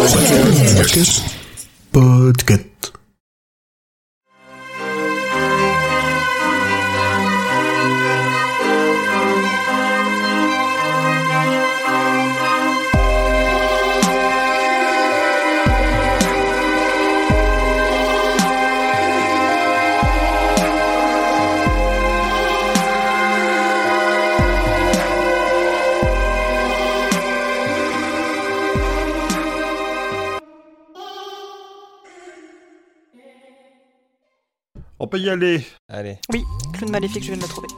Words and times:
Podcast. 0.00 1.20
Podcast. 1.92 2.69
Peut 35.10 35.18
y 35.18 35.28
aller. 35.28 35.66
Allez. 35.88 36.18
Oui, 36.32 36.44
clown 36.72 36.90
maléfique, 36.90 37.24
je 37.24 37.32
viens 37.32 37.36
de 37.36 37.42
le 37.42 37.48
trouver. 37.48 37.68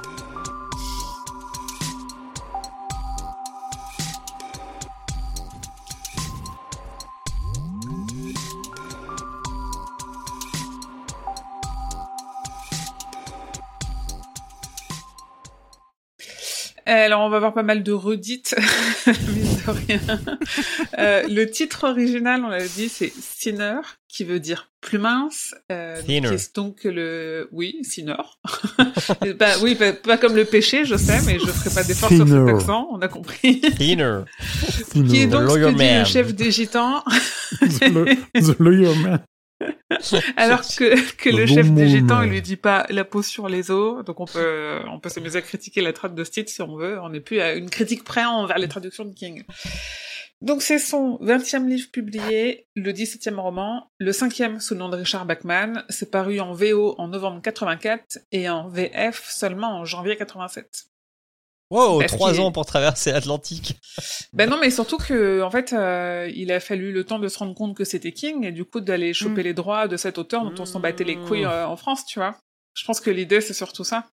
Alors, 16.84 17.22
on 17.22 17.30
va 17.30 17.36
avoir 17.36 17.54
pas 17.54 17.62
mal 17.62 17.82
de 17.82 17.92
redites, 17.92 18.54
mine 19.06 19.56
de 19.66 19.70
rien. 19.70 20.00
Euh, 20.98 21.22
le 21.28 21.50
titre 21.50 21.84
original, 21.88 22.44
on 22.44 22.48
l'a 22.48 22.66
dit, 22.66 22.88
c'est 22.88 23.12
Sinner, 23.12 23.80
qui 24.12 24.24
veut 24.24 24.40
dire 24.40 24.70
plus 24.82 24.98
mince. 24.98 25.54
Euh, 25.72 26.00
qui 26.02 26.16
est 26.16 26.54
donc 26.54 26.84
le... 26.84 27.48
Oui, 27.50 27.78
Sinner. 27.82 28.14
Bah, 29.38 29.52
oui, 29.62 29.74
pas, 29.74 29.92
pas 29.92 30.18
comme 30.18 30.36
le 30.36 30.44
péché, 30.44 30.84
je 30.84 30.96
sais, 30.96 31.20
mais 31.26 31.38
je 31.38 31.46
ferai 31.46 31.70
pas 31.74 31.82
d'effort 31.82 32.10
sur 32.10 32.28
cet 32.28 32.48
accent, 32.48 32.88
on 32.92 33.00
a 33.00 33.08
compris. 33.08 33.60
Thinner. 33.60 34.20
qui 34.92 35.22
est 35.22 35.26
donc 35.26 35.50
ce 35.50 35.56
que 35.56 35.72
dit 35.72 35.98
le 35.98 36.04
chef 36.04 36.34
des 36.34 36.50
gitans, 36.50 37.02
The, 37.60 38.18
the 38.34 38.58
Lawyer 38.58 38.94
Man. 38.96 39.24
alors 40.36 40.62
que, 40.62 41.16
que 41.16 41.30
le 41.30 41.46
chef 41.46 41.70
des 41.70 41.88
gitans, 41.88 42.22
il 42.22 42.30
lui 42.30 42.42
dit 42.42 42.56
pas 42.56 42.86
la 42.90 43.04
peau 43.04 43.22
sur 43.22 43.48
les 43.48 43.70
os, 43.70 44.04
donc 44.04 44.20
on 44.20 44.26
peut, 44.26 44.80
on 44.90 45.00
peut 45.00 45.08
s'amuser 45.08 45.38
à 45.38 45.42
critiquer 45.42 45.80
la 45.80 45.92
trad 45.92 46.14
de 46.14 46.24
titre 46.24 46.50
si 46.50 46.62
on 46.62 46.76
veut, 46.76 47.00
on 47.00 47.08
n'est 47.08 47.20
plus 47.20 47.40
à 47.40 47.54
une 47.54 47.70
critique 47.70 48.04
près 48.04 48.24
envers 48.24 48.58
les 48.58 48.68
traductions 48.68 49.04
de 49.04 49.14
King. 49.14 49.44
Donc 50.42 50.60
c'est 50.60 50.80
son 50.80 51.18
20e 51.22 51.68
livre 51.68 51.88
publié, 51.92 52.66
le 52.74 52.92
17e 52.92 53.38
roman, 53.38 53.90
le 53.98 54.10
5e 54.10 54.58
sous 54.60 54.74
le 54.74 54.80
nom 54.80 54.88
de 54.88 54.96
Richard 54.96 55.24
Bachman, 55.24 55.84
c'est 55.88 56.10
paru 56.10 56.40
en 56.40 56.52
VO 56.52 56.96
en 56.98 57.06
novembre 57.08 57.40
84 57.40 58.18
et 58.32 58.48
en 58.48 58.68
VF 58.68 59.30
seulement 59.30 59.78
en 59.78 59.84
janvier 59.84 60.16
87. 60.16 60.86
Wow, 61.70 62.00
Parce 62.00 62.12
trois 62.12 62.38
ans 62.38 62.52
pour 62.52 62.66
traverser 62.66 63.12
l'Atlantique. 63.12 63.76
Ben 64.34 64.48
non, 64.48 64.58
mais 64.60 64.70
surtout 64.70 64.96
que 64.98 65.42
en 65.42 65.50
fait, 65.50 65.72
euh, 65.72 66.30
il 66.34 66.50
a 66.52 66.60
fallu 66.60 66.90
le 66.92 67.04
temps 67.04 67.18
de 67.18 67.28
se 67.28 67.38
rendre 67.38 67.54
compte 67.54 67.76
que 67.76 67.84
c'était 67.84 68.12
King 68.12 68.44
et 68.44 68.52
du 68.52 68.64
coup 68.64 68.80
d'aller 68.80 69.12
choper 69.14 69.42
Mm. 69.42 69.44
les 69.44 69.54
droits 69.54 69.88
de 69.88 69.96
cet 69.96 70.18
auteur 70.18 70.42
dont 70.44 70.54
on 70.60 70.64
s'en 70.66 70.80
battait 70.80 71.04
les 71.04 71.16
couilles 71.16 71.44
euh, 71.44 71.66
en 71.66 71.76
France, 71.76 72.04
tu 72.06 72.18
vois. 72.18 72.36
Je 72.74 72.84
pense 72.84 73.00
que 73.00 73.10
l'idée 73.10 73.40
c'est 73.40 73.54
surtout 73.54 73.84
ça. 73.84 74.08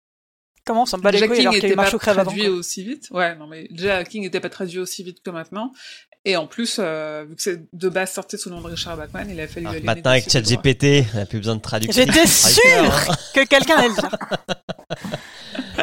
Comment 0.64 0.86
ça 0.86 0.98
me 0.98 1.02
bat 1.02 1.10
les 1.10 1.18
déjà 1.20 1.26
couilles 1.28 1.60
King 1.60 1.72
alors 1.78 1.92
pas 1.92 1.98
traduit 1.98 2.48
aussi 2.48 2.84
vite. 2.84 3.08
Ouais, 3.10 3.34
non 3.36 3.46
mais 3.46 3.68
déjà 3.70 4.04
King 4.04 4.24
n'était 4.24 4.40
pas 4.40 4.50
traduit 4.50 4.78
aussi 4.78 5.02
vite 5.02 5.22
que 5.22 5.30
maintenant. 5.30 5.72
Et 6.28 6.36
en 6.36 6.46
plus, 6.46 6.76
euh, 6.78 7.24
vu 7.26 7.36
que 7.36 7.40
c'est 7.42 7.62
de 7.72 7.88
base 7.88 8.12
sorti 8.12 8.36
sous 8.36 8.50
le 8.50 8.56
nom 8.56 8.60
de 8.60 8.66
Richard 8.68 8.98
Bachman, 8.98 9.30
il 9.30 9.40
a 9.40 9.48
fallu 9.48 9.64
Ah, 9.66 9.70
aller 9.70 9.80
maintenant 9.80 10.10
avec. 10.10 10.28
ChatGPT, 10.30 11.06
on 11.14 11.16
n'a 11.16 11.24
plus 11.24 11.38
besoin 11.38 11.56
de 11.56 11.62
traduction. 11.62 12.04
J'étais 12.04 12.26
sûre 12.26 13.16
que 13.34 13.46
quelqu'un 13.46 13.76
allait 13.78 13.88
le 13.88 13.94
dire. 13.94 14.10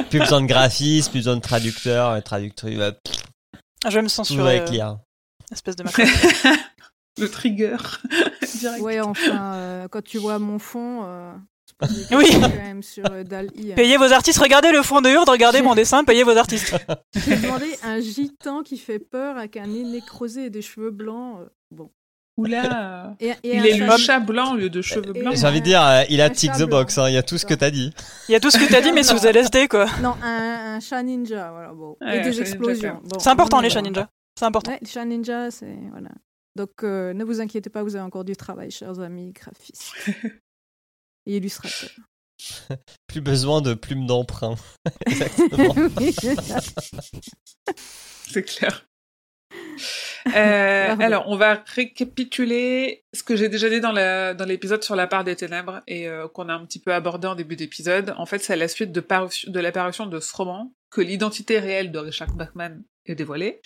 Plus 0.11 0.19
besoin 0.19 0.41
de 0.41 0.45
graphisme, 0.45 1.09
plus 1.11 1.19
besoin 1.21 1.35
de 1.37 1.41
traducteur, 1.41 2.21
il 2.67 2.77
va 2.77 2.91
tout 2.91 2.99
Je 3.89 3.95
vais 3.95 4.01
me 4.03 4.07
censurer. 4.07 4.59
euh, 4.59 4.61
écrire. 4.61 4.99
espèce 5.51 5.75
de 5.77 5.83
macron. 5.83 6.03
Le 7.17 7.27
trigger. 7.29 7.77
Direct. 8.59 8.81
Ouais, 8.83 8.99
enfin, 9.01 9.55
euh, 9.55 9.87
quand 9.89 10.03
tu 10.03 10.19
vois 10.19 10.37
mon 10.37 10.59
fond, 10.59 11.07
Oui. 12.11 12.25
quand 12.31 12.49
même 12.49 12.81
sur 12.83 13.03
euh, 13.11 13.23
Dali. 13.23 13.71
hein. 13.71 13.75
Payez 13.75 13.97
vos 13.97 14.11
artistes, 14.13 14.39
regardez 14.39 14.71
le 14.71 14.81
fond 14.81 15.01
de 15.01 15.09
Hurde, 15.09 15.27
regardez 15.29 15.61
mon 15.61 15.75
dessin, 15.75 16.03
payez 16.03 16.23
vos 16.23 16.37
artistes. 16.37 16.75
J'ai 17.15 17.35
demandé 17.37 17.65
un 17.83 17.99
gitan 17.99 18.63
qui 18.63 18.77
fait 18.77 18.99
peur 18.99 19.37
avec 19.37 19.57
un 19.57 19.67
nez 19.67 19.83
nécrosé 19.83 20.45
et 20.45 20.49
des 20.49 20.61
cheveux 20.61 20.91
blancs. 20.91 21.39
euh, 21.41 21.49
bon. 21.71 21.91
Oula. 22.37 23.13
Et, 23.21 23.29
et 23.29 23.35
Il 23.43 23.59
un 23.59 23.63
est 23.63 23.77
le 23.77 23.97
chat- 23.97 24.19
blanc 24.19 24.53
au 24.53 24.57
lieu 24.57 24.69
de 24.69 24.81
cheveux 24.81 25.15
Et- 25.15 25.19
blancs. 25.21 25.35
J'ai 25.37 25.47
envie 25.47 25.59
de 25.61 25.65
dire, 25.65 25.81
euh, 25.85 26.03
il 26.09 26.19
a 26.21 26.25
un 26.25 26.29
tick 26.29 26.51
chat 26.53 26.65
the 26.65 26.69
box, 26.69 26.97
hein, 26.97 27.07
il 27.09 27.13
y 27.13 27.17
a 27.17 27.23
tout 27.23 27.37
ce 27.37 27.45
que 27.45 27.53
t'as 27.53 27.71
dit. 27.71 27.93
Il 28.27 28.33
y 28.33 28.35
a 28.35 28.39
tout 28.41 28.51
ce 28.51 28.57
que 28.57 28.69
t'as 28.69 28.81
dit, 28.81 28.91
mais 28.91 29.03
sous 29.03 29.25
LSD, 29.25 29.67
quoi. 29.69 29.85
Non, 30.01 30.15
un, 30.21 30.75
un 30.75 30.79
chat 30.81 31.01
ninja, 31.03 31.51
voilà, 31.51 31.71
bon. 31.73 31.95
Ouais, 32.01 32.17
et 32.17 32.19
un 32.19 32.23
des 32.23 32.31
chat 32.33 32.39
ninja, 32.39 32.41
explosions. 32.41 33.01
Bon, 33.05 33.19
C'est 33.19 33.29
important, 33.29 33.57
on 33.59 33.61
les 33.61 33.69
chats 33.69 33.81
va. 33.81 33.87
ninjas. 33.89 34.07
C'est 34.37 34.45
important. 34.45 34.71
Ouais, 34.71 34.79
les 34.81 34.87
chats 34.87 35.05
ninja, 35.05 35.49
c'est. 35.51 35.77
Voilà. 35.91 36.09
Donc, 36.57 36.71
euh, 36.83 37.13
ne 37.13 37.23
vous 37.23 37.39
inquiétez 37.39 37.69
pas, 37.69 37.83
vous 37.83 37.95
avez 37.95 38.03
encore 38.03 38.25
du 38.25 38.35
travail, 38.35 38.69
chers 38.71 38.99
amis 38.99 39.31
graphistes 39.33 39.93
et 41.25 41.37
illustrateurs. 41.37 41.89
Plus 43.07 43.21
besoin 43.21 43.61
de 43.61 43.73
plumes 43.73 44.05
d'emprunt. 44.05 44.55
C'est 48.27 48.43
clair. 48.43 48.85
Euh, 50.35 50.95
alors, 50.99 51.25
on 51.27 51.37
va 51.37 51.63
récapituler 51.67 53.03
ce 53.13 53.21
que 53.21 53.35
j'ai 53.35 53.47
déjà 53.47 53.69
dit 53.69 53.79
dans 53.79 53.91
l'épisode 53.91 54.83
sur 54.83 54.95
la 54.95 55.05
part 55.05 55.23
des 55.23 55.35
ténèbres 55.35 55.83
et 55.85 56.07
euh, 56.07 56.27
qu'on 56.27 56.49
a 56.49 56.53
un 56.53 56.65
petit 56.65 56.79
peu 56.79 56.91
abordé 56.91 57.27
en 57.27 57.35
début 57.35 57.55
d'épisode. 57.55 58.15
En 58.17 58.25
fait, 58.25 58.39
c'est 58.39 58.53
à 58.53 58.55
la 58.55 58.67
suite 58.67 58.91
de 58.91 59.59
l'apparition 59.59 60.07
de 60.07 60.19
ce 60.19 60.35
roman 60.35 60.73
que 60.89 61.01
l'identité 61.01 61.59
réelle 61.59 61.91
de 61.91 61.99
Richard 61.99 62.33
Bachman 62.33 62.81
est 63.05 63.13
dévoilée. 63.13 63.61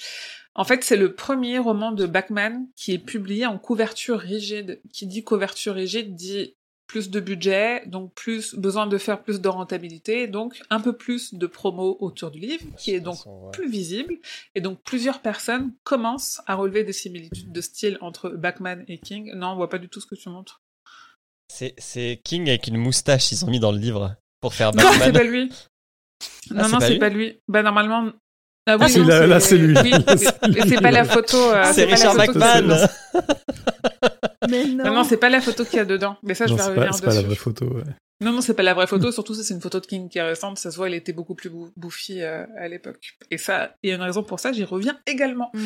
En 0.54 0.66
fait, 0.66 0.84
c'est 0.84 0.98
le 0.98 1.16
premier 1.16 1.60
roman 1.60 1.94
de 1.94 2.06
Bachman 2.06 2.68
qui 2.76 2.94
est 2.94 3.00
publié 3.00 3.46
en 3.46 3.58
couverture 3.58 4.20
rigide. 4.20 4.82
Qui 4.92 5.08
dit 5.08 5.24
couverture 5.24 5.76
rigide 5.76 6.14
dit 6.14 6.58
plus 6.90 7.12
de 7.12 7.20
budget, 7.20 7.84
donc 7.86 8.14
plus 8.16 8.56
besoin 8.56 8.88
de 8.88 8.98
faire 8.98 9.22
plus 9.22 9.40
de 9.40 9.48
rentabilité, 9.48 10.28
donc 10.28 10.60
un 10.72 10.80
peu 10.82 10.92
plus 10.98 11.36
de 11.36 11.46
promo 11.46 11.96
autour 12.00 12.32
du 12.32 12.40
livre, 12.40 12.66
qui 12.78 12.96
est 12.96 13.00
donc 13.00 13.20
plus 13.54 13.70
visible. 13.70 14.16
Et 14.56 14.60
donc 14.62 14.82
plusieurs 14.84 15.22
personnes 15.22 15.72
commencent 15.84 16.42
à 16.48 16.56
relever 16.56 16.84
des 16.84 16.92
similitudes 16.92 17.52
de 17.52 17.62
style 17.62 18.00
entre 18.02 18.30
Bachman 18.30 18.84
et 18.88 18.98
King. 18.98 19.32
Non, 19.36 19.50
on 19.50 19.56
voit 19.56 19.70
pas 19.70 19.78
du 19.78 19.88
tout 19.88 20.02
ce 20.02 20.08
que 20.08 20.16
tu 20.16 20.30
montres. 20.30 20.62
C'est, 21.48 22.22
King 22.24 22.50
avec 22.50 22.66
une 22.68 22.78
moustache, 22.78 23.32
ils 23.32 23.46
ont 23.46 23.50
mis 23.50 23.60
dans 23.60 23.72
le 23.72 23.78
livre 23.78 24.16
pour 24.42 24.56
faire 24.56 24.74
Non, 24.74 24.84
c'est 25.00 25.14
pas 25.14 25.24
lui. 25.24 25.48
Non, 26.50 26.64
c'est 26.64 26.72
non, 26.72 26.80
c'est 26.80 26.98
pas 26.98 27.10
lui. 27.10 27.40
Bah 27.48 27.62
normalement. 27.62 28.12
Ah 28.66 28.78
oui, 28.78 28.86
Ah, 28.96 29.00
non, 29.00 29.28
là- 29.28 29.40
c'est 29.40 29.58
lui. 29.58 29.76
Oui, 29.78 29.94
c'est 30.18 30.82
pas 30.82 30.92
la 30.92 31.06
photo. 31.06 31.38
euh, 31.38 31.72
c'est 31.72 31.86
Richard 31.86 32.16
Bachman. 32.16 32.88
Mais 34.50 34.66
non. 34.66 34.86
Non, 34.86 34.94
non, 34.94 35.04
c'est 35.04 35.18
pas 35.18 35.30
la 35.30 35.42
photo 35.42 35.66
qu'il 35.66 35.78
y 35.78 35.80
a 35.80 35.86
dedans. 35.86 36.18
Mais 36.24 36.34
ça, 36.34 36.46
je 36.48 36.54
vais 36.54 36.62
revenir 36.62 36.88
pas, 36.88 36.94
c'est 36.94 37.02
pas 37.02 37.08
la 37.10 37.16
dessus. 37.16 37.26
vraie 37.28 37.36
photo. 37.36 37.66
ouais. 37.66 37.84
Non, 38.22 38.34
non, 38.34 38.42
c'est 38.42 38.54
pas 38.54 38.64
la 38.64 38.74
vraie 38.74 38.86
photo. 38.88 39.14
Surtout, 39.14 39.34
ça, 39.34 39.44
c'est 39.44 39.54
une 39.54 39.62
photo 39.62 39.80
de 39.80 39.86
King 39.86 40.10
qui 40.10 40.18
est 40.18 40.22
récente. 40.22 40.58
Ça 40.60 40.72
se 40.72 40.76
voit, 40.76 40.90
il 40.90 40.94
était 40.96 41.14
beaucoup 41.14 41.36
plus 41.36 41.50
bou- 41.50 41.72
bouffi 41.78 42.22
euh, 42.22 42.46
à 42.58 42.68
l'époque. 42.68 43.16
Et 43.32 43.38
ça, 43.38 43.76
il 43.82 43.90
y 43.90 43.94
a 43.94 43.96
une 43.96 44.02
raison 44.02 44.24
pour 44.24 44.42
ça. 44.42 44.52
J'y 44.52 44.66
reviens 44.66 45.00
également. 45.08 45.52
Mm. 45.54 45.60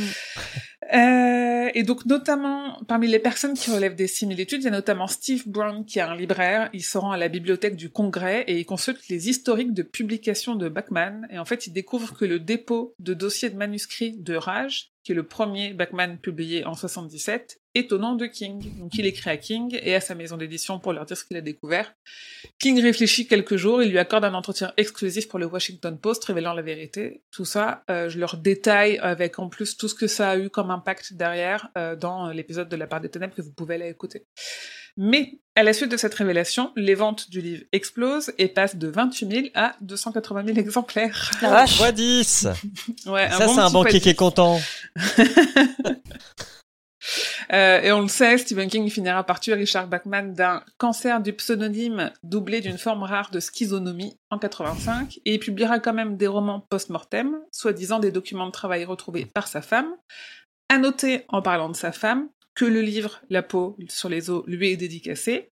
Euh, 0.94 1.70
et 1.74 1.84
donc, 1.84 2.06
notamment, 2.06 2.80
parmi 2.88 3.08
les 3.08 3.20
personnes 3.20 3.54
qui 3.56 3.72
relèvent 3.72 3.96
des 3.96 4.08
similitudes, 4.08 4.62
il 4.62 4.66
y 4.66 4.68
a 4.68 4.72
notamment 4.72 5.08
Steve 5.08 5.44
Brown, 5.48 5.86
qui 5.86 6.00
est 6.00 6.04
un 6.04 6.16
libraire. 6.16 6.70
Il 6.74 6.84
se 6.84 6.98
rend 6.98 7.12
à 7.12 7.18
la 7.18 7.28
bibliothèque 7.30 7.76
du 7.76 7.90
Congrès 7.90 8.44
et 8.48 8.60
il 8.60 8.66
consulte 8.66 9.08
les 9.10 9.30
historiques 9.30 9.74
de 9.74 9.82
publication 9.84 10.56
de 10.56 10.70
Bachman. 10.70 11.28
Et 11.32 11.40
en 11.40 11.46
fait, 11.46 11.66
il 11.68 11.74
découvre 11.74 12.14
que 12.14 12.26
le 12.26 12.40
dépôt 12.40 12.94
de 13.00 13.14
dossiers 13.14 13.50
de 13.50 13.58
manuscrits 13.58 14.16
de 14.18 14.36
Rage, 14.36 14.92
qui 15.04 15.12
est 15.12 15.16
le 15.16 15.24
premier 15.24 15.74
Bachman 15.74 16.18
publié 16.18 16.66
en 16.66 16.76
77, 16.76 17.60
est 17.76 17.92
au 17.92 17.98
nom 17.98 18.16
de 18.16 18.26
King. 18.26 18.80
Donc, 18.80 18.96
il 18.96 19.06
écrit 19.06 19.30
à 19.30 19.38
King 19.38 19.78
et 19.82 19.96
à 19.96 20.02
sa 20.02 20.16
maison 20.16 20.38
d'édition 20.38 20.80
pour 20.80 20.94
leur 20.94 21.06
dire 21.06 21.18
ce 21.18 21.26
qu'il 21.26 21.38
a 21.38 21.42
découvert. 21.42 21.94
King 22.60 22.82
réfléchit 22.82 23.28
quelques 23.28 23.58
jours, 23.58 23.82
il 23.82 23.92
lui 23.92 23.98
accorde 23.98 24.26
un 24.26 24.34
entretien 24.34 24.72
exclusif 24.78 25.28
pour 25.28 25.40
le 25.40 25.46
Washington 25.46 25.98
Post, 26.00 26.24
révélant 26.26 26.54
la 26.54 26.62
vérité. 26.62 27.22
Tout 27.32 27.46
ça, 27.46 27.84
euh, 27.90 28.10
je 28.10 28.20
leur 28.20 28.38
détaille 28.38 28.98
avec 29.00 29.40
en 29.40 29.50
plus 29.50 29.76
tout 29.76 29.88
ce 29.88 29.96
que 29.96 30.08
ça 30.08 30.32
a 30.32 30.38
eu 30.38 30.50
comme 30.50 30.72
impact 30.72 31.14
derrière 31.14 31.70
euh, 31.78 31.96
dans 31.96 32.30
l'épisode 32.30 32.70
de 32.70 32.76
La 32.76 32.88
part 32.88 33.02
des 33.02 33.10
ténèbres 33.10 33.36
que 33.36 33.42
vous 33.42 33.54
pouvez 33.54 33.76
aller 33.76 33.90
écouter. 33.90 34.26
Mais 34.98 35.40
à 35.56 35.64
la 35.64 35.74
suite 35.74 35.92
de 35.92 35.98
cette 35.98 36.14
révélation, 36.14 36.72
les 36.76 36.96
ventes 36.96 37.30
du 37.30 37.42
livre 37.42 37.64
explosent 37.72 38.34
et 38.38 38.48
passent 38.48 38.76
de 38.76 38.88
28 38.88 39.32
000 39.32 39.48
à 39.54 39.76
280 39.82 40.46
000 40.48 40.58
exemplaires. 40.58 41.32
La 41.42 41.50
vache. 41.50 41.78
Fois 41.78 41.92
10 41.92 42.48
Ouais, 43.06 43.30
Ça, 43.30 43.46
bon 43.46 43.54
c'est 43.54 43.62
un 43.62 43.70
banquier 43.70 44.00
qui 44.00 44.10
est 44.10 44.14
10. 44.14 44.18
content. 44.18 44.60
Euh, 47.52 47.82
et 47.82 47.92
on 47.92 48.02
le 48.02 48.08
sait, 48.08 48.38
Stephen 48.38 48.70
King 48.70 48.90
finira 48.90 49.24
par 49.24 49.40
tuer 49.40 49.54
Richard 49.56 49.88
Bachman 49.88 50.34
d'un 50.34 50.64
cancer 50.78 51.22
du 51.22 51.34
pseudonyme 51.34 52.12
doublé 52.24 52.62
d'une 52.62 52.78
forme 52.78 53.04
rare 53.04 53.30
de 53.30 53.40
schizonomie 53.40 54.18
en 54.30 54.40
85, 54.40 55.20
et 55.26 55.34
il 55.34 55.40
publiera 55.40 55.80
quand 55.80 55.94
même 55.94 56.16
des 56.16 56.28
romans 56.28 56.62
post-mortem, 56.62 57.38
soi-disant 57.52 58.00
des 58.00 58.12
documents 58.12 58.48
de 58.48 58.52
travail 58.52 58.86
retrouvés 58.86 59.26
par 59.26 59.48
sa 59.48 59.62
femme. 59.62 59.94
À 60.70 60.78
noter, 60.78 61.26
en 61.28 61.42
parlant 61.42 61.70
de 61.70 61.76
sa 61.76 61.92
femme, 61.92 62.30
que 62.56 62.66
le 62.66 62.82
livre 62.82 63.22
La 63.30 63.44
peau 63.44 63.78
sur 63.90 64.10
les 64.10 64.30
os 64.30 64.44
lui 64.48 64.72
est 64.72 64.78
dédicacé 64.78 65.52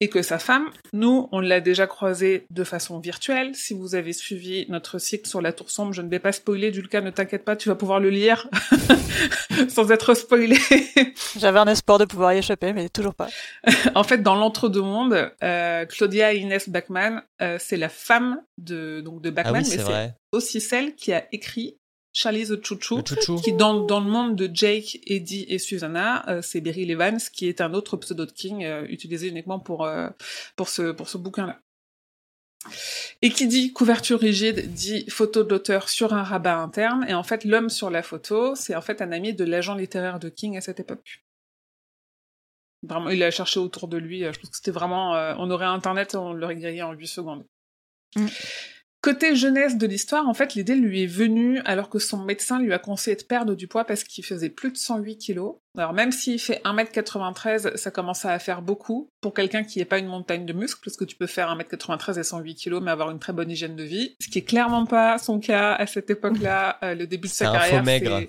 et 0.00 0.08
que 0.08 0.20
sa 0.20 0.38
femme, 0.38 0.70
nous, 0.92 1.28
on 1.32 1.40
l'a 1.40 1.60
déjà 1.60 1.86
croisé 1.86 2.46
de 2.50 2.64
façon 2.64 3.00
virtuelle. 3.00 3.54
Si 3.54 3.72
vous 3.72 3.94
avez 3.94 4.12
suivi 4.12 4.66
notre 4.68 4.98
cycle 4.98 5.26
sur 5.26 5.40
la 5.40 5.52
tour 5.52 5.70
sombre, 5.70 5.94
je 5.94 6.02
ne 6.02 6.10
vais 6.10 6.18
pas 6.18 6.32
spoiler, 6.32 6.72
Julka, 6.72 7.00
ne 7.00 7.10
t'inquiète 7.10 7.44
pas, 7.44 7.56
tu 7.56 7.70
vas 7.70 7.76
pouvoir 7.76 7.98
le 7.98 8.10
lire 8.10 8.48
sans 9.68 9.90
être 9.90 10.12
spoilé. 10.14 10.58
J'avais 11.38 11.58
un 11.58 11.66
espoir 11.66 11.98
de 11.98 12.04
pouvoir 12.04 12.34
y 12.34 12.38
échapper, 12.38 12.74
mais 12.74 12.90
toujours 12.90 13.14
pas. 13.14 13.28
en 13.94 14.04
fait, 14.04 14.18
dans 14.18 14.34
l'entre-deux-mondes, 14.34 15.32
euh, 15.42 15.86
Claudia 15.86 16.34
Inès 16.34 16.68
Bachmann, 16.68 17.22
euh, 17.40 17.56
c'est 17.58 17.78
la 17.78 17.88
femme 17.88 18.42
de, 18.58 19.00
donc 19.00 19.22
de 19.22 19.30
Ah 19.30 19.32
Bachmann, 19.32 19.64
oui, 19.64 19.76
mais 19.76 19.82
c'est 19.82 20.14
aussi 20.32 20.60
celle 20.60 20.94
qui 20.94 21.14
a 21.14 21.24
écrit 21.32 21.78
Charlie 22.18 22.46
the 22.46 22.64
Chouchou, 22.64 22.96
Le 22.96 23.04
chouchou. 23.04 23.36
qui 23.42 23.52
dans, 23.52 23.84
dans 23.84 24.00
le 24.00 24.08
monde 24.10 24.36
de 24.36 24.48
Jake, 24.52 25.00
Eddie 25.06 25.44
et 25.48 25.58
Susanna, 25.58 26.26
euh, 26.30 26.40
c'est 26.40 26.62
Beryl 26.62 26.90
Evans, 26.90 27.18
qui 27.32 27.46
est 27.46 27.60
un 27.60 27.74
autre 27.74 27.98
pseudo 27.98 28.24
de 28.24 28.30
King 28.32 28.64
euh, 28.64 28.86
utilisé 28.88 29.28
uniquement 29.28 29.58
pour, 29.60 29.84
euh, 29.84 30.08
pour 30.56 30.70
ce, 30.70 30.92
pour 30.92 31.10
ce 31.10 31.18
bouquin-là. 31.18 31.60
Et 33.20 33.28
qui 33.30 33.46
dit 33.46 33.72
couverture 33.74 34.18
rigide 34.18 34.72
dit 34.72 35.04
photo 35.10 35.44
de 35.44 35.50
l'auteur 35.50 35.90
sur 35.90 36.14
un 36.14 36.22
rabat 36.22 36.56
interne. 36.56 37.04
Et 37.06 37.12
en 37.14 37.22
fait, 37.22 37.44
l'homme 37.44 37.68
sur 37.68 37.90
la 37.90 38.02
photo, 38.02 38.54
c'est 38.54 38.74
en 38.74 38.80
fait 38.80 39.02
un 39.02 39.12
ami 39.12 39.34
de 39.34 39.44
l'agent 39.44 39.74
littéraire 39.74 40.18
de 40.18 40.30
King 40.30 40.56
à 40.56 40.62
cette 40.62 40.80
époque. 40.80 41.22
Vraiment, 42.82 43.10
il 43.10 43.22
a 43.22 43.30
cherché 43.30 43.60
autour 43.60 43.88
de 43.88 43.98
lui. 43.98 44.24
euh, 44.24 44.32
Je 44.32 44.40
pense 44.40 44.48
que 44.50 44.56
c'était 44.56 44.70
vraiment. 44.70 45.14
euh, 45.16 45.34
on 45.38 45.50
aurait 45.50 45.66
Internet, 45.66 46.14
on 46.14 46.32
l'aurait 46.32 46.56
grillé 46.56 46.82
en 46.82 46.92
8 46.92 47.06
secondes. 47.06 47.44
Mm. 48.16 48.26
Côté 49.06 49.36
jeunesse 49.36 49.76
de 49.78 49.86
l'histoire, 49.86 50.28
en 50.28 50.34
fait, 50.34 50.54
l'idée 50.54 50.74
lui 50.74 51.04
est 51.04 51.06
venue 51.06 51.60
alors 51.64 51.88
que 51.88 52.00
son 52.00 52.24
médecin 52.24 52.58
lui 52.60 52.72
a 52.72 52.80
conseillé 52.80 53.14
de 53.16 53.22
perdre 53.22 53.54
du 53.54 53.68
poids 53.68 53.84
parce 53.84 54.02
qu'il 54.02 54.24
faisait 54.24 54.48
plus 54.50 54.72
de 54.72 54.76
108 54.76 55.16
kilos. 55.16 55.54
Alors 55.78 55.92
même 55.92 56.10
s'il 56.10 56.40
fait 56.40 56.60
1m93, 56.64 57.76
ça 57.76 57.90
commence 57.92 58.24
à 58.24 58.36
faire 58.40 58.62
beaucoup 58.62 59.08
pour 59.20 59.32
quelqu'un 59.32 59.62
qui 59.62 59.78
n'est 59.78 59.84
pas 59.84 59.98
une 59.98 60.08
montagne 60.08 60.44
de 60.44 60.52
muscles, 60.52 60.80
parce 60.84 60.96
que 60.96 61.04
tu 61.04 61.14
peux 61.14 61.28
faire 61.28 61.48
1m93 61.56 62.18
et 62.18 62.24
108 62.24 62.54
kilos 62.56 62.82
mais 62.82 62.90
avoir 62.90 63.12
une 63.12 63.20
très 63.20 63.32
bonne 63.32 63.48
hygiène 63.48 63.76
de 63.76 63.84
vie, 63.84 64.16
ce 64.20 64.28
qui 64.28 64.38
est 64.40 64.42
clairement 64.44 64.86
pas 64.86 65.18
son 65.18 65.38
cas 65.38 65.74
à 65.74 65.86
cette 65.86 66.10
époque-là, 66.10 66.78
euh, 66.82 66.96
le 66.96 67.06
début 67.06 67.28
de 67.28 67.32
sa 67.32 67.50
un 67.50 67.52
faux 67.52 67.58
carrière. 67.60 67.84
maigre. 67.84 68.22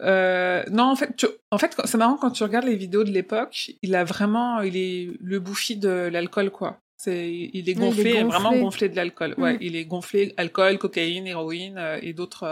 Euh, 0.00 0.64
non, 0.70 0.84
en 0.84 0.96
fait, 0.96 1.14
tu- 1.14 1.26
en 1.50 1.58
fait, 1.58 1.76
c'est 1.84 1.98
marrant 1.98 2.16
quand 2.16 2.30
tu 2.30 2.42
regardes 2.42 2.64
les 2.64 2.76
vidéos 2.76 3.04
de 3.04 3.10
l'époque, 3.10 3.72
il 3.82 3.94
a 3.94 4.04
vraiment, 4.04 4.60
il 4.62 4.76
est 4.78 5.10
le 5.20 5.40
bouffi 5.40 5.76
de 5.76 6.08
l'alcool, 6.10 6.50
quoi. 6.50 6.78
Il 7.06 7.12
est 7.12 7.50
il 7.54 7.70
est 7.70 7.74
gonflé, 7.74 8.22
vraiment 8.24 8.56
gonflé 8.56 8.88
de 8.88 8.96
l'alcool. 8.96 9.34
Ouais, 9.38 9.54
Mm. 9.54 9.58
il 9.60 9.76
est 9.76 9.84
gonflé, 9.84 10.34
alcool, 10.36 10.78
cocaïne, 10.78 11.26
héroïne 11.26 11.78
euh, 11.78 11.98
et 12.02 12.12
d'autres 12.12 12.44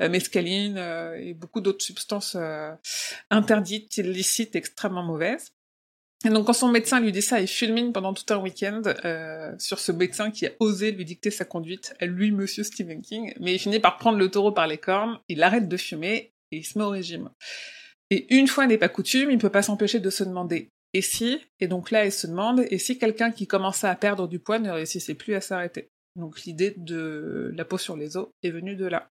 euh, 0.00 0.08
mescaline 0.08 0.76
euh, 0.78 1.14
et 1.20 1.34
beaucoup 1.34 1.60
d'autres 1.60 1.84
substances 1.84 2.36
euh, 2.38 2.72
interdites, 3.30 3.96
illicites, 3.98 4.56
extrêmement 4.56 5.02
mauvaises. 5.04 5.52
Et 6.26 6.30
donc 6.30 6.46
quand 6.46 6.54
son 6.54 6.68
médecin 6.68 7.00
lui 7.00 7.12
dit 7.12 7.20
ça, 7.20 7.40
il 7.40 7.46
fulmine 7.48 7.92
pendant 7.92 8.14
tout 8.14 8.32
un 8.32 8.38
week-end 8.38 8.80
sur 9.58 9.78
ce 9.78 9.92
médecin 9.92 10.30
qui 10.30 10.46
a 10.46 10.50
osé 10.58 10.90
lui 10.90 11.04
dicter 11.04 11.30
sa 11.30 11.44
conduite 11.44 11.94
lui, 12.00 12.32
Monsieur 12.32 12.64
Stephen 12.64 13.02
King. 13.02 13.34
Mais 13.40 13.52
il 13.54 13.58
finit 13.58 13.78
par 13.78 13.98
prendre 13.98 14.16
le 14.16 14.30
taureau 14.30 14.50
par 14.52 14.66
les 14.66 14.78
cornes, 14.78 15.18
il 15.28 15.42
arrête 15.42 15.68
de 15.68 15.76
fumer 15.76 16.32
et 16.50 16.56
il 16.58 16.64
se 16.64 16.78
met 16.78 16.84
au 16.84 16.88
régime. 16.88 17.28
Et 18.08 18.34
une 18.34 18.46
fois 18.48 18.66
n'est 18.66 18.78
pas 18.78 18.88
coutume, 18.88 19.30
il 19.30 19.38
peut 19.38 19.50
pas 19.50 19.62
s'empêcher 19.62 20.00
de 20.00 20.08
se 20.08 20.24
demander 20.24 20.70
et 20.94 21.02
si 21.02 21.40
Et 21.60 21.66
donc 21.66 21.90
là, 21.90 22.06
il 22.06 22.12
se 22.12 22.26
demande 22.26 22.64
et 22.70 22.78
si 22.78 22.98
quelqu'un 22.98 23.30
qui 23.32 23.46
commençait 23.46 23.88
à 23.88 23.96
perdre 23.96 24.28
du 24.28 24.38
poids 24.38 24.58
ne 24.58 24.70
réussissait 24.70 25.14
plus 25.14 25.34
à 25.34 25.40
s'arrêter? 25.40 25.90
Donc 26.16 26.42
l'idée 26.42 26.74
de 26.76 27.52
la 27.54 27.64
peau 27.64 27.76
sur 27.76 27.96
les 27.96 28.16
os 28.16 28.28
est 28.42 28.50
venue 28.50 28.76
de 28.76 28.86
là. 28.86 29.10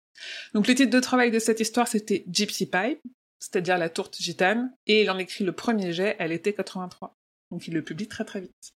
Donc 0.55 0.67
le 0.67 0.75
titre 0.75 0.91
de 0.91 1.01
travail 1.01 1.31
de 1.31 1.39
cette 1.39 1.61
histoire, 1.61 1.87
c'était 1.87 2.25
Gypsy 2.27 2.67
Pie, 2.67 2.99
c'est-à-dire 3.39 3.77
la 3.77 3.91
tourte 3.91 4.17
gitane, 4.17 4.73
et 4.87 5.03
il 5.03 5.11
en 5.11 5.19
écrit 5.19 5.45
le 5.45 5.53
premier 5.53 5.93
jet 5.93 6.17
à 6.19 6.27
l'été 6.27 6.55
83. 6.55 7.15
Donc 7.51 7.69
il 7.69 7.75
le 7.75 7.83
publie 7.83 8.09
très 8.09 8.25
très 8.25 8.41
vite. 8.41 8.73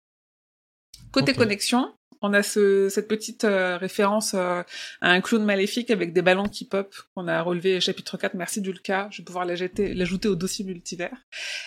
Côté 1.12 1.32
connexion, 1.32 1.94
on 2.22 2.32
a 2.32 2.42
ce, 2.42 2.88
cette 2.88 3.08
petite 3.08 3.44
euh, 3.44 3.76
référence 3.76 4.34
euh, 4.34 4.62
à 5.00 5.10
un 5.10 5.20
clown 5.20 5.44
maléfique 5.44 5.90
avec 5.90 6.12
des 6.12 6.22
ballons 6.22 6.48
qui 6.48 6.64
pop 6.64 6.94
qu'on 7.14 7.28
a 7.28 7.42
relevé 7.42 7.80
chapitre 7.80 8.16
4. 8.16 8.34
Merci 8.34 8.60
Dulka, 8.60 9.08
je 9.10 9.18
vais 9.18 9.24
pouvoir 9.24 9.44
l'ajouter 9.44 10.28
au 10.28 10.34
dossier 10.34 10.64
multivers. 10.64 11.16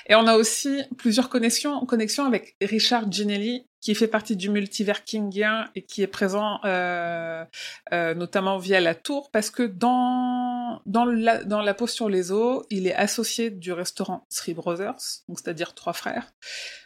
Et 0.07 0.15
on 0.15 0.27
a 0.27 0.35
aussi 0.35 0.81
plusieurs 0.97 1.29
connexions, 1.29 1.85
connexions 1.85 2.25
avec 2.25 2.55
Richard 2.61 3.11
Ginelli, 3.11 3.67
qui 3.83 3.95
fait 3.95 4.07
partie 4.07 4.38
du 4.38 4.50
multivers 4.50 5.03
kingien 5.03 5.69
et 5.75 5.83
qui 5.83 6.01
est 6.01 6.07
présent 6.07 6.61
euh, 6.63 7.44
euh, 7.91 8.13
notamment 8.15 8.57
via 8.57 8.79
la 8.79 8.95
tour, 8.95 9.29
parce 9.29 9.50
que 9.50 9.63
dans, 9.63 10.81
dans, 10.85 11.03
la, 11.03 11.44
dans 11.44 11.61
la 11.61 11.73
peau 11.73 11.85
sur 11.85 12.07
les 12.07 12.31
os, 12.31 12.63
il 12.69 12.88
est 12.88 12.95
associé 12.95 13.50
du 13.50 13.73
restaurant 13.73 14.25
Three 14.33 14.53
Brothers, 14.53 15.01
donc 15.27 15.38
c'est-à-dire 15.38 15.75
trois 15.75 15.91
frères. 15.91 16.31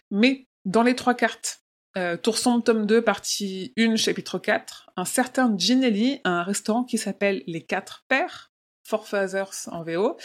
Mais 0.10 0.48
dans 0.66 0.82
les 0.82 0.96
trois 0.96 1.14
cartes, 1.14 1.62
euh, 1.96 2.18
Tour 2.18 2.38
sombre, 2.38 2.64
tome 2.64 2.86
2, 2.86 3.02
partie 3.02 3.74
1, 3.78 3.96
chapitre 3.96 4.40
4, 4.40 4.90
un 4.98 5.06
certain 5.06 5.56
Ginelli 5.58 6.20
a 6.24 6.30
un 6.30 6.44
restaurant 6.44 6.84
qui 6.84 6.98
s'appelle 6.98 7.44
Les 7.48 7.64
Quatre 7.64 8.06
Pères, 8.08 8.52
Four 8.84 9.08
Fathers 9.08 9.68
en 9.72 9.84
VO, 9.84 10.18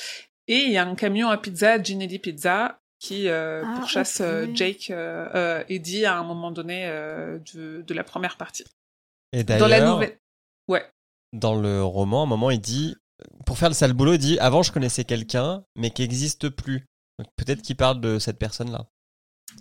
et 0.49 0.59
il 0.59 0.73
y 0.73 0.76
a 0.76 0.85
un 0.87 0.94
camion 0.94 1.29
à 1.29 1.38
pizza, 1.38 1.82
Ginelli 1.82 2.19
Pizza, 2.19 2.81
qui 2.99 3.29
euh, 3.29 3.62
Ah, 3.64 3.79
pourchasse 3.79 4.20
euh, 4.20 4.47
Jake 4.55 4.91
euh, 4.91 5.29
euh, 5.35 5.64
Eddie 5.69 6.05
à 6.05 6.17
un 6.17 6.25
moment 6.25 6.50
donné 6.50 6.87
euh, 6.87 7.38
de, 7.55 7.82
de 7.82 7.94
la 7.94 8.05
première 8.05 8.37
partie. 8.37 8.64
Et 9.32 9.44
Dans 9.44 9.67
la 9.67 9.79
d'ailleurs, 9.81 9.94
nouvelle... 9.94 10.19
Ouais. 10.69 10.85
dans 11.32 11.55
le 11.55 11.82
roman, 11.82 12.20
à 12.20 12.23
un 12.25 12.29
moment, 12.29 12.50
il 12.50 12.61
dit, 12.61 12.94
pour 13.47 13.59
faire 13.59 13.69
le 13.69 13.75
sale 13.75 13.93
boulot, 13.93 14.12
il 14.14 14.19
dit, 14.19 14.38
avant, 14.38 14.62
je 14.62 14.73
connaissais 14.73 15.05
quelqu'un, 15.05 15.64
mais 15.75 15.91
qui 15.91 16.03
n'existe 16.03 16.49
plus. 16.49 16.87
Donc, 17.19 17.29
peut-être 17.37 17.62
qu'il 17.62 17.76
parle 17.76 18.00
de 18.00 18.19
cette 18.19 18.38
personne-là. 18.38 18.87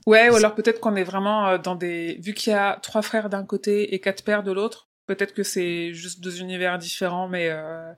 Ouais, 0.05 0.29
ou 0.29 0.35
alors 0.35 0.55
peut-être 0.55 0.79
qu'on 0.79 0.95
est 0.95 1.03
vraiment 1.03 1.47
euh, 1.47 1.57
dans 1.57 1.75
des... 1.75 2.15
Vu 2.21 2.33
qu'il 2.33 2.51
y 2.51 2.55
a 2.55 2.79
trois 2.81 3.01
frères 3.01 3.29
d'un 3.29 3.45
côté 3.45 3.93
et 3.93 3.99
quatre 3.99 4.23
pères 4.23 4.43
de 4.43 4.51
l'autre, 4.51 4.89
peut-être 5.07 5.33
que 5.33 5.43
c'est 5.43 5.93
juste 5.93 6.21
deux 6.21 6.39
univers 6.39 6.77
différents, 6.77 7.27
mais... 7.27 7.49
euh, 7.49 7.91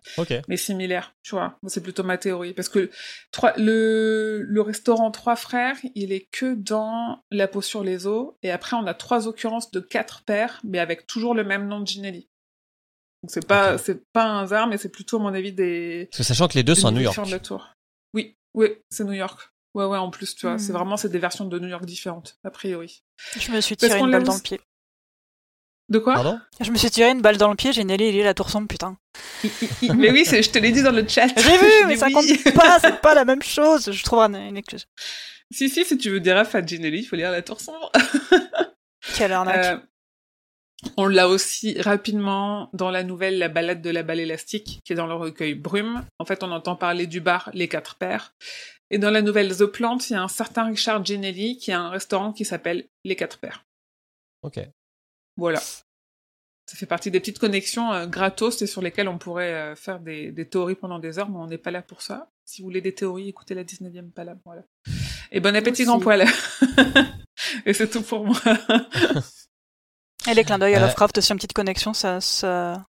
mais 0.48 0.58
similaire, 0.58 1.14
tu 1.22 1.36
vois. 1.36 1.60
C'est 1.68 1.84
plutôt 1.84 2.04
ma 2.04 2.18
théorie. 2.18 2.54
Parce 2.54 2.70
que 2.70 2.90
trois, 3.32 3.54
le, 3.58 4.42
le 4.42 4.62
restaurant 4.62 5.12
Trois 5.12 5.36
Frères, 5.36 5.78
il 5.96 6.12
est 6.12 6.28
que 6.32 6.56
dans 6.56 7.24
La 7.30 7.48
peau 7.48 7.62
sur 7.62 7.84
les 7.84 8.08
os. 8.08 8.34
Et 8.42 8.52
après, 8.52 8.76
on 8.76 8.88
a 8.88 8.94
trois 8.94 9.28
occurrences 9.28 9.72
de 9.72 9.80
quatre 9.80 10.24
pères, 10.24 10.60
mais 10.64 10.80
avec 10.80 11.06
toujours 11.06 11.36
le 11.36 11.44
même 11.44 11.68
nom 11.68 11.82
de 11.82 11.88
Ginelli. 11.88 12.30
Donc 13.22 13.32
c'est 13.32 13.48
pas, 13.48 13.78
c'est 13.78 14.04
pas 14.12 14.26
un 14.26 14.44
hasard, 14.44 14.68
mais 14.68 14.78
c'est 14.78 14.90
plutôt, 14.90 15.18
à 15.18 15.20
mon 15.22 15.34
avis, 15.34 15.54
des... 15.54 16.08
Parce 16.12 16.18
que 16.18 16.24
sachant 16.24 16.48
que 16.48 16.56
les 16.56 16.64
deux 16.64 16.74
des 16.74 16.82
sont 16.82 16.88
à 16.88 16.92
New 16.92 17.02
York. 17.02 17.30
de 17.30 17.38
tour. 17.38 17.70
Oui, 18.14 18.36
oui, 18.54 18.70
c'est 18.90 19.06
New 19.06 19.14
York. 19.14 19.53
Ouais, 19.74 19.86
ouais, 19.86 19.98
en 19.98 20.10
plus, 20.12 20.36
tu 20.36 20.46
vois. 20.46 20.56
Hmm. 20.56 20.60
C'est 20.60 20.72
vraiment, 20.72 20.98
c'est 20.98 21.10
des 21.10 21.20
versions 21.20 21.46
de 21.46 21.60
New 21.60 21.68
York 21.68 21.86
différentes, 21.86 22.38
a 22.44 22.52
priori. 22.52 23.04
Je 23.40 23.52
me 23.52 23.60
suis 23.62 23.76
tiré 23.76 24.00
une 24.00 24.12
balle 24.12 24.24
dans 24.24 24.36
le 24.36 24.42
pied. 24.42 24.62
De 25.90 26.00
quoi? 26.00 26.14
Pardon? 26.14 26.40
Je 26.62 26.72
me 26.72 26.78
suis 26.78 26.90
tiré 26.90 27.10
une 27.12 27.22
balle 27.22 27.38
dans 27.38 27.50
le 27.50 27.56
pied, 27.56 27.74
j'ai 27.74 27.84
Nelly, 27.84 28.10
il 28.10 28.16
est 28.16 28.24
la 28.24 28.34
tour 28.34 28.50
sombre, 28.50 28.68
putain. 28.68 28.98
Mais 29.96 30.12
oui, 30.12 30.26
c'est- 30.26 30.42
je 30.42 30.50
te 30.50 30.58
l'ai 30.58 30.72
dit 30.72 30.82
dans 30.82 30.92
le 30.92 31.08
chat. 31.08 31.28
J'ai 31.38 31.58
vu, 31.58 31.72
mais 31.88 31.98
ça 31.98 32.10
compte 32.10 32.26
pas, 32.56 32.80
c'est 32.80 33.02
pas 33.02 33.14
la 33.14 33.26
même 33.26 33.42
chose. 33.44 33.92
Je 33.92 34.04
trouve 34.04 34.20
un, 34.20 34.34
une 34.34 34.58
excuse. 34.58 34.88
Si, 35.52 35.70
si, 35.70 35.84
si 35.86 35.98
tu 35.98 36.10
veux 36.10 36.20
dire 36.20 36.38
à 36.38 36.66
Ginelli, 36.66 37.00
il 37.00 37.04
faut 37.04 37.16
lire 37.16 37.32
La 37.32 37.42
Tour 37.42 37.60
Sombre. 37.60 37.92
Quelle 39.18 39.34
arnaque. 39.34 39.66
Euh, 39.66 39.78
on 40.98 41.08
l'a 41.08 41.28
aussi 41.28 41.80
rapidement 41.80 42.70
dans 42.74 42.90
la 42.90 43.04
nouvelle 43.04 43.38
La 43.38 43.50
balade 43.50 43.82
de 43.82 43.90
la 43.90 44.04
balle 44.04 44.20
élastique, 44.20 44.80
qui 44.84 44.94
est 44.94 44.96
dans 44.96 45.08
le 45.08 45.14
recueil 45.14 45.54
Brume. 45.54 46.06
En 46.18 46.26
fait, 46.26 46.44
on 46.44 46.52
entend 46.52 46.76
parler 46.76 47.08
du 47.08 47.20
bar 47.20 47.50
Les 47.54 47.68
Quatre 47.68 47.96
Pères. 47.96 48.34
Et 48.90 48.98
dans 49.00 49.10
la 49.12 49.22
nouvelle 49.22 49.56
The 49.56 49.66
Plant, 49.66 49.98
il 50.10 50.14
y 50.14 50.16
a 50.16 50.22
un 50.22 50.28
certain 50.28 50.66
Richard 50.66 51.04
Ginelli 51.04 51.58
qui 51.58 51.72
a 51.72 51.80
un 51.80 51.90
restaurant 51.90 52.32
qui 52.34 52.46
s'appelle 52.46 52.88
Les 53.04 53.16
Quatre 53.16 53.40
Pères. 53.40 53.66
Ok. 54.44 54.60
Voilà. 55.38 55.60
Ça 55.60 56.78
fait 56.78 56.86
partie 56.86 57.12
des 57.12 57.20
petites 57.20 57.40
connexions 57.40 57.92
euh, 57.92 58.06
gratos 58.08 58.62
et 58.62 58.68
sur 58.68 58.82
lesquelles 58.82 59.08
on 59.08 59.18
pourrait 59.18 59.54
euh, 59.54 59.76
faire 59.76 60.00
des, 60.00 60.32
des 60.32 60.48
théories 60.48 60.76
pendant 60.76 61.00
des 61.00 61.20
heures, 61.20 61.30
mais 61.30 61.38
on 61.38 61.48
n'est 61.48 61.58
pas 61.58 61.72
là 61.72 61.82
pour 61.82 62.02
ça. 62.02 62.30
Si 62.46 62.62
vous 62.62 62.68
voulez 62.68 62.82
des 62.82 62.94
théories, 62.94 63.30
écoutez 63.30 63.54
la 63.56 63.64
19e 63.64 64.12
Palab. 64.12 64.40
Voilà. 64.46 64.64
Et 65.32 65.40
bon 65.40 65.56
appétit, 65.56 65.86
grand 65.86 66.00
poil. 66.00 66.26
et 67.66 67.74
c'est 67.74 67.90
tout 67.90 68.02
pour 68.04 68.26
moi. 68.26 68.38
Et 70.30 70.34
les 70.34 70.44
clins 70.44 70.60
d'œil 70.60 70.76
à 70.76 70.78
Euh, 70.78 70.82
Lovecraft, 70.86 71.18
aussi 71.18 71.32
une 71.32 71.38
petite 71.38 71.54
connexion, 71.54 71.94
ça. 71.94 72.22
ça... 72.22 72.86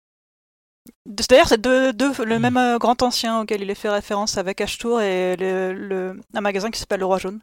D'ailleurs, 1.06 1.48
c'est 1.48 1.60
deux, 1.60 1.92
deux, 1.92 2.12
le 2.24 2.38
Mm. 2.38 2.42
même 2.42 2.56
euh, 2.56 2.78
grand 2.78 3.00
ancien 3.02 3.40
auquel 3.40 3.62
il 3.62 3.70
est 3.70 3.74
fait 3.74 3.88
référence 3.88 4.36
avec 4.36 4.60
Ashtour 4.60 5.00
et 5.00 5.36
le, 5.36 5.72
le- 5.72 6.20
un 6.34 6.40
magasin 6.40 6.70
qui 6.70 6.78
s'appelle 6.78 7.00
Le 7.00 7.06
Roi 7.06 7.18
Jaune. 7.18 7.40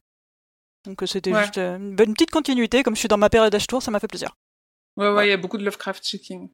Donc 0.86 1.02
euh, 1.04 1.06
c'était 1.06 1.34
Ouais. 1.34 1.42
juste 1.44 1.58
euh, 1.58 1.78
une, 1.78 1.96
petite 2.14 2.32
continuité. 2.32 2.84
Comme 2.84 2.96
je 2.96 3.00
suis 3.00 3.08
dans 3.08 3.18
ma 3.18 3.30
période 3.30 3.54
Ashtour, 3.54 3.82
ça 3.82 3.92
m'a 3.92 4.00
fait 4.00 4.08
plaisir. 4.08 4.36
Ouais, 4.98 5.12
ouais, 5.12 5.28
il 5.28 5.30
y 5.30 5.34
a 5.34 5.38
beaucoup 5.38 5.58
de 5.58 5.64
Lovecraft 5.64 6.04
checking. 6.06 6.50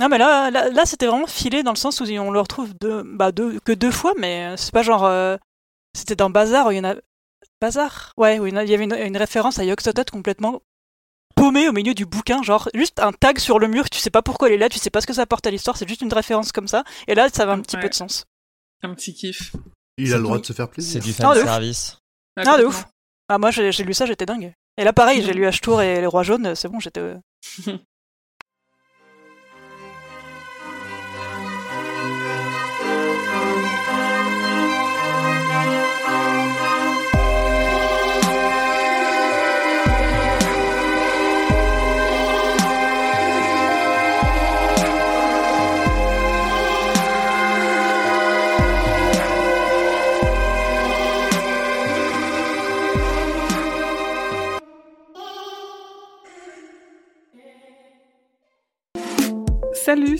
Non, 0.00 0.08
mais 0.08 0.18
là, 0.18 0.50
là, 0.50 0.68
là, 0.70 0.84
c'était 0.86 1.06
vraiment 1.06 1.26
filé 1.26 1.62
dans 1.62 1.70
le 1.72 1.76
sens 1.76 2.00
où 2.00 2.04
on 2.04 2.30
le 2.30 2.40
retrouve 2.40 2.74
deux, 2.78 3.02
bah, 3.04 3.30
deux, 3.30 3.60
que 3.60 3.72
deux 3.72 3.90
fois, 3.90 4.12
mais 4.18 4.56
c'est 4.56 4.72
pas 4.72 4.82
genre. 4.82 5.04
euh, 5.04 5.36
c'était 5.94 6.16
dans 6.16 6.30
Bazar 6.30 6.66
où 6.66 6.70
il 6.72 6.78
y 6.78 6.80
en 6.80 6.84
a. 6.84 6.94
Bazar? 7.60 8.12
Ouais, 8.16 8.38
où 8.38 8.46
il 8.46 8.54
y 8.54 8.56
il 8.64 8.74
avait 8.74 8.84
une, 8.84 8.94
une 8.94 9.16
référence 9.16 9.58
à 9.58 9.64
Yoxotot 9.64 10.04
complètement 10.10 10.60
paumé 11.34 11.68
au 11.68 11.72
milieu 11.72 11.94
du 11.94 12.06
bouquin, 12.06 12.42
genre 12.42 12.68
juste 12.74 13.00
un 13.00 13.12
tag 13.12 13.38
sur 13.38 13.58
le 13.58 13.68
mur, 13.68 13.88
tu 13.90 13.98
sais 13.98 14.10
pas 14.10 14.22
pourquoi 14.22 14.48
il 14.48 14.54
est 14.54 14.58
là, 14.58 14.68
tu 14.68 14.78
sais 14.78 14.90
pas 14.90 15.00
ce 15.00 15.06
que 15.06 15.12
ça 15.12 15.22
apporte 15.22 15.46
à 15.46 15.50
l'histoire, 15.50 15.76
c'est 15.76 15.88
juste 15.88 16.00
une 16.02 16.12
référence 16.12 16.52
comme 16.52 16.68
ça, 16.68 16.84
et 17.08 17.14
là 17.14 17.28
ça 17.32 17.42
avait 17.44 17.52
un 17.52 17.60
petit 17.60 17.76
Ouais. 17.76 17.82
peu 17.82 17.88
de 17.88 17.94
sens. 17.94 18.24
Un 18.82 18.94
petit 18.94 19.14
kiff. 19.14 19.52
Il 19.98 20.12
a 20.12 20.16
le 20.16 20.22
droit 20.22 20.38
de 20.38 20.44
se 20.46 20.52
faire 20.52 20.68
plaisir. 20.68 21.02
C'est 21.02 21.08
du 21.08 21.14
Ah, 21.20 21.34
fan 21.34 21.44
service. 21.44 21.98
Ah, 22.36 22.42
Ah, 22.46 22.58
de 22.58 22.64
ouf. 22.64 22.84
Ah, 23.28 23.38
moi, 23.38 23.50
j'ai 23.50 23.70
lu 23.84 23.94
ça, 23.94 24.06
j'étais 24.06 24.26
dingue. 24.26 24.52
Et 24.76 24.84
là, 24.84 24.92
pareil, 24.92 25.22
j'ai 25.22 25.32
lu 25.32 25.46
H-Tour 25.46 25.80
et 25.82 26.00
Les 26.00 26.06
Rois 26.06 26.22
Jaunes, 26.22 26.54
c'est 26.54 26.68
bon, 26.68 26.80
j'étais. 26.80 27.14